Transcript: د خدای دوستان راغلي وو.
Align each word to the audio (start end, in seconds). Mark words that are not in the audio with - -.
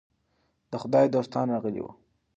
د 0.71 0.73
خدای 0.81 1.05
دوستان 1.15 1.45
راغلي 1.53 1.81
وو. 1.83 1.91